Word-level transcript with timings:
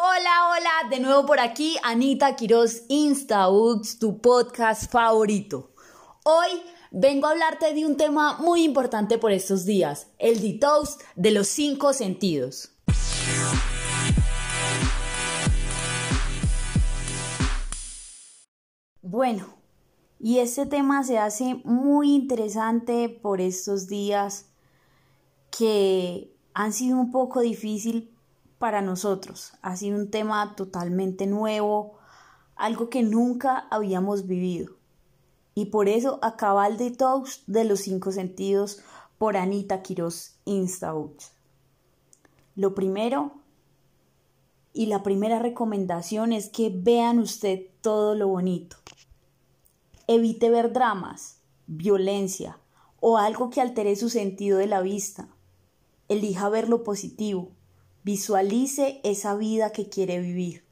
Hola, 0.00 0.30
hola, 0.52 0.90
de 0.90 1.00
nuevo 1.00 1.26
por 1.26 1.40
aquí, 1.40 1.76
Anita 1.82 2.36
Quiroz 2.36 2.84
Instabooks, 2.86 3.98
tu 3.98 4.20
podcast 4.20 4.88
favorito. 4.92 5.72
Hoy 6.22 6.62
vengo 6.92 7.26
a 7.26 7.32
hablarte 7.32 7.74
de 7.74 7.84
un 7.84 7.96
tema 7.96 8.38
muy 8.38 8.62
importante 8.62 9.18
por 9.18 9.32
estos 9.32 9.64
días, 9.64 10.06
el 10.20 10.40
detox 10.40 10.98
de 11.16 11.32
los 11.32 11.48
cinco 11.48 11.92
sentidos. 11.92 12.70
Bueno, 19.02 19.48
y 20.20 20.38
este 20.38 20.66
tema 20.66 21.02
se 21.02 21.18
hace 21.18 21.56
muy 21.64 22.14
interesante 22.14 23.08
por 23.08 23.40
estos 23.40 23.88
días 23.88 24.46
que 25.50 26.32
han 26.54 26.72
sido 26.72 26.98
un 26.98 27.10
poco 27.10 27.40
difícil 27.40 28.14
para 28.58 28.82
nosotros. 28.82 29.52
Ha 29.62 29.76
sido 29.76 29.96
un 29.98 30.10
tema 30.10 30.54
totalmente 30.56 31.26
nuevo, 31.26 31.98
algo 32.56 32.90
que 32.90 33.02
nunca 33.02 33.66
habíamos 33.70 34.26
vivido. 34.26 34.74
Y 35.54 35.66
por 35.66 35.88
eso 35.88 36.18
acaba 36.22 36.66
el 36.66 36.76
detox 36.76 37.42
de 37.46 37.64
los 37.64 37.80
cinco 37.80 38.12
sentidos 38.12 38.80
por 39.18 39.36
Anita 39.36 39.82
Quiroz 39.82 40.36
Instabooks. 40.44 41.32
Lo 42.54 42.74
primero 42.74 43.32
y 44.72 44.86
la 44.86 45.02
primera 45.02 45.38
recomendación 45.38 46.32
es 46.32 46.48
que 46.48 46.70
vean 46.74 47.18
usted 47.18 47.66
todo 47.80 48.14
lo 48.14 48.28
bonito. 48.28 48.76
Evite 50.06 50.50
ver 50.50 50.72
dramas, 50.72 51.40
violencia 51.66 52.58
o 53.00 53.18
algo 53.18 53.50
que 53.50 53.60
altere 53.60 53.96
su 53.96 54.08
sentido 54.08 54.58
de 54.58 54.66
la 54.66 54.80
vista. 54.80 55.28
Elija 56.08 56.48
ver 56.48 56.68
lo 56.68 56.84
positivo, 56.84 57.50
Visualice 58.10 59.02
esa 59.04 59.34
vida 59.34 59.70
que 59.70 59.90
quiere 59.90 60.18
vivir, 60.18 60.64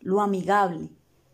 lo 0.00 0.20
amigable, 0.20 0.88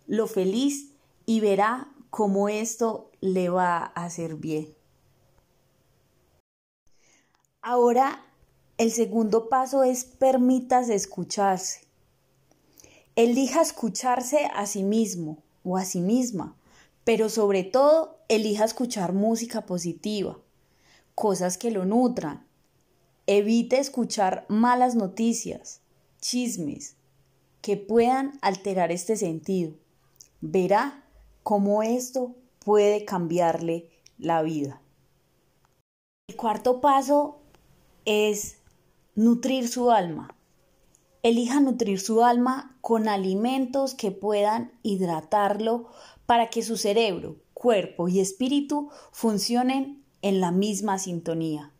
lo 0.06 0.26
feliz 0.26 0.92
y 1.24 1.40
verá 1.40 1.88
cómo 2.10 2.50
esto 2.50 3.10
le 3.22 3.48
va 3.48 3.78
a 3.78 4.04
hacer 4.04 4.34
bien. 4.34 4.74
Ahora, 7.62 8.26
el 8.76 8.92
segundo 8.92 9.48
paso 9.48 9.84
es 9.84 10.04
permítase 10.04 10.94
escucharse. 10.94 11.80
Elija 13.16 13.62
escucharse 13.62 14.50
a 14.54 14.66
sí 14.66 14.82
mismo 14.82 15.42
o 15.64 15.78
a 15.78 15.86
sí 15.86 16.02
misma, 16.02 16.58
pero 17.04 17.30
sobre 17.30 17.64
todo 17.64 18.18
elija 18.28 18.66
escuchar 18.66 19.14
música 19.14 19.64
positiva, 19.64 20.38
cosas 21.14 21.56
que 21.56 21.70
lo 21.70 21.86
nutran, 21.86 22.47
Evite 23.30 23.78
escuchar 23.78 24.46
malas 24.48 24.94
noticias, 24.94 25.82
chismes 26.18 26.96
que 27.60 27.76
puedan 27.76 28.38
alterar 28.40 28.90
este 28.90 29.18
sentido. 29.18 29.74
Verá 30.40 31.04
cómo 31.42 31.82
esto 31.82 32.36
puede 32.64 33.04
cambiarle 33.04 33.90
la 34.16 34.40
vida. 34.40 34.80
El 36.28 36.36
cuarto 36.36 36.80
paso 36.80 37.42
es 38.06 38.56
nutrir 39.14 39.68
su 39.68 39.90
alma. 39.90 40.34
Elija 41.22 41.60
nutrir 41.60 42.00
su 42.00 42.24
alma 42.24 42.78
con 42.80 43.08
alimentos 43.08 43.94
que 43.94 44.10
puedan 44.10 44.72
hidratarlo 44.82 45.90
para 46.24 46.48
que 46.48 46.62
su 46.62 46.78
cerebro, 46.78 47.36
cuerpo 47.52 48.08
y 48.08 48.20
espíritu 48.20 48.88
funcionen 49.12 50.02
en 50.22 50.40
la 50.40 50.50
misma 50.50 50.98
sintonía. 50.98 51.74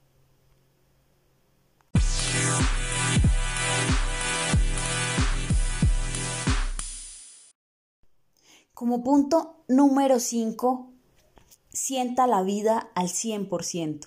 Como 8.78 9.02
punto 9.02 9.56
número 9.66 10.20
5, 10.20 10.88
sienta 11.68 12.28
la 12.28 12.44
vida 12.44 12.90
al 12.94 13.08
100%. 13.08 14.06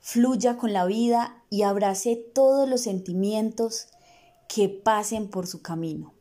Fluya 0.00 0.56
con 0.56 0.72
la 0.72 0.84
vida 0.84 1.40
y 1.48 1.62
abrace 1.62 2.16
todos 2.16 2.68
los 2.68 2.80
sentimientos 2.80 3.86
que 4.48 4.68
pasen 4.68 5.28
por 5.28 5.46
su 5.46 5.62
camino. 5.62 6.12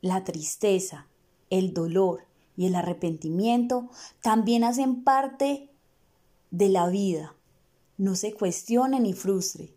La 0.00 0.22
tristeza, 0.22 1.08
el 1.50 1.74
dolor 1.74 2.20
y 2.56 2.66
el 2.66 2.76
arrepentimiento 2.76 3.90
también 4.22 4.62
hacen 4.62 5.02
parte 5.02 5.72
de 6.52 6.68
la 6.68 6.86
vida. 6.86 7.34
No 7.96 8.14
se 8.14 8.32
cuestione 8.32 9.00
ni 9.00 9.12
frustre 9.12 9.74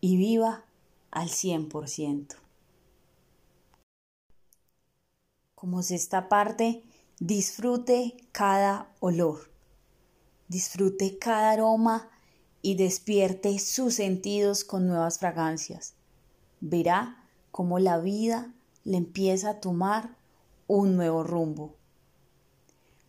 y 0.00 0.16
viva 0.16 0.64
al 1.10 1.28
100%. 1.28 2.36
Como 5.60 5.80
esta 5.80 6.30
parte, 6.30 6.82
disfrute 7.18 8.16
cada 8.32 8.88
olor, 8.98 9.52
disfrute 10.48 11.18
cada 11.18 11.50
aroma 11.50 12.08
y 12.62 12.76
despierte 12.76 13.58
sus 13.58 13.96
sentidos 13.96 14.64
con 14.64 14.86
nuevas 14.86 15.18
fragancias. 15.18 15.92
Verá 16.62 17.28
cómo 17.50 17.78
la 17.78 17.98
vida 17.98 18.54
le 18.84 18.96
empieza 18.96 19.50
a 19.50 19.60
tomar 19.60 20.16
un 20.66 20.96
nuevo 20.96 21.24
rumbo. 21.24 21.76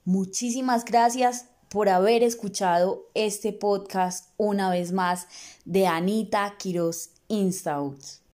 Muchísimas 0.04 0.84
gracias 0.84 1.46
por 1.70 1.88
haber 1.88 2.22
escuchado 2.22 3.06
este 3.14 3.54
podcast 3.54 4.30
una 4.36 4.70
vez 4.70 4.92
más 4.92 5.28
de 5.64 5.88
Anita 5.88 6.56
Quiroz 6.58 7.12
Instauts. 7.30 8.21